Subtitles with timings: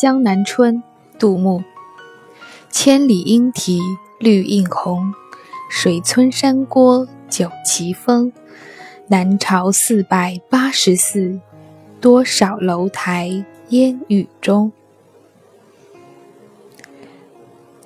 [0.00, 0.76] 江南春》
[1.18, 1.62] 杜牧。
[2.70, 3.78] 千里莺啼
[4.18, 5.12] 绿映红，
[5.68, 8.32] 水村山郭酒旗风。
[9.08, 11.38] 南朝四百八十寺，
[12.00, 14.72] 多少楼台烟雨中。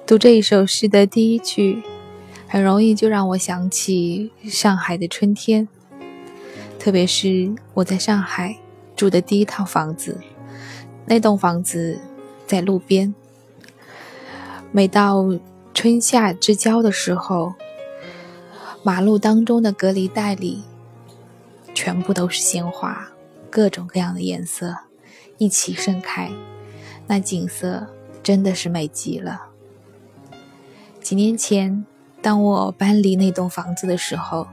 [0.07, 1.83] 读这一首诗的第一句，
[2.47, 5.67] 很容易就让我想起上海的春天，
[6.79, 8.57] 特别是我在上海
[8.95, 10.21] 住的第一套房子，
[11.07, 11.99] 那栋房子
[12.47, 13.15] 在路边。
[14.73, 15.25] 每到
[15.73, 17.55] 春夏之交的时候，
[18.83, 20.65] 马路当中的隔离带里，
[21.75, 23.09] 全部都是鲜花，
[23.51, 24.77] 各种各样的颜色
[25.39, 26.31] 一起盛开，
[27.07, 27.87] 那景色
[28.23, 29.47] 真的是美极了。
[31.01, 31.85] 几年前，
[32.21, 34.49] 当我搬离那栋房子的时候，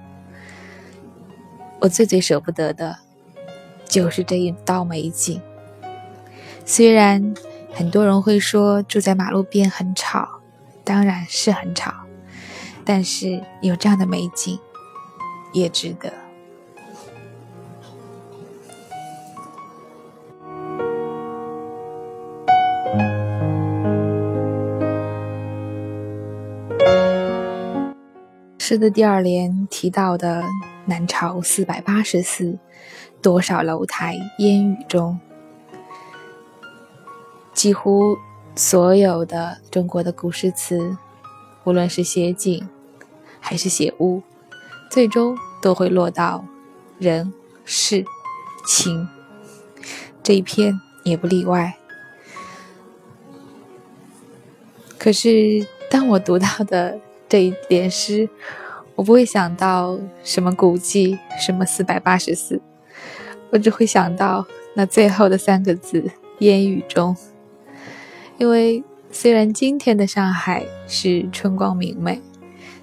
[1.80, 3.00] 我最最舍不得的，
[3.86, 5.42] 就是这一道美景。
[6.64, 7.34] 虽然
[7.74, 10.40] 很多人会说住在马路边很吵，
[10.84, 11.94] 当然是很吵，
[12.86, 14.58] 但是有这样的美景，
[15.52, 16.12] 也值得。
[28.58, 30.46] 诗的第二联提到的
[30.86, 32.58] 南朝四百八十寺，
[33.22, 35.20] 多少楼台烟雨中。
[37.62, 38.18] 几乎
[38.56, 40.98] 所有的中国的古诗词，
[41.64, 42.68] 无论是写景
[43.40, 44.24] 还是写物，
[44.90, 46.44] 最终都会落到
[46.98, 47.32] 人、
[47.64, 48.04] 事、
[48.66, 49.08] 情
[50.24, 50.74] 这一篇
[51.04, 51.78] 也不例外。
[54.98, 58.28] 可是当我读到的这一联诗，
[58.96, 62.60] 我不会想到什么古迹，什么四百八十四，
[63.52, 66.10] 我只会想到那最后的三个字
[66.42, 67.16] “烟雨中”。
[68.42, 72.20] 因为虽然今天的上海是春光明媚，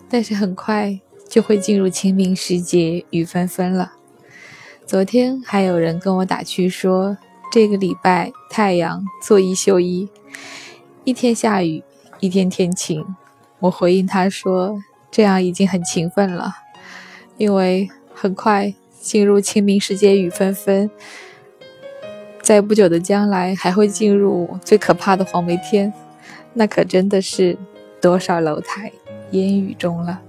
[0.08, 3.94] 但是很快就会进入清明时节雨纷纷了。
[4.86, 7.18] 昨天还有人跟我打趣说，
[7.50, 10.08] 这个礼拜太阳做一休一，
[11.02, 11.82] 一天下雨，
[12.20, 13.04] 一天天晴。
[13.58, 14.80] 我回应他说。
[15.10, 16.52] 这样已经很勤奋了，
[17.38, 20.90] 因为很快进入清明时节雨纷纷，
[22.48, 25.92] 在不久的将来还会进入最可怕的黄梅天，
[26.54, 27.58] 那可真的是
[28.00, 28.90] 多少楼台
[29.32, 30.22] 烟雨中了。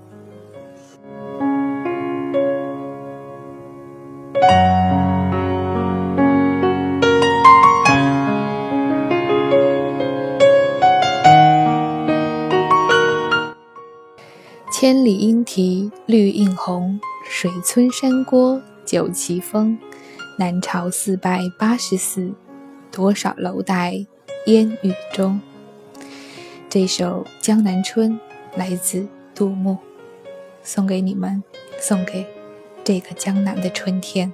[14.74, 19.80] 千里莺啼绿映红，水村山郭酒旗风。
[20.40, 22.34] 南朝四百八十寺，
[22.94, 24.08] 多少楼台
[24.46, 25.42] 烟雨中。
[26.70, 28.14] 这首《江南春》
[28.58, 29.06] 来自
[29.36, 29.78] 杜牧，
[30.64, 31.44] 送给你们，
[31.78, 32.26] 送给
[32.86, 34.32] 这个江南的春天。